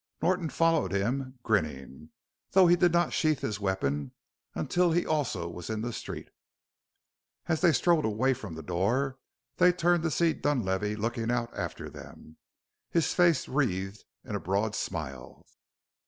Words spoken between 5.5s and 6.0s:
in the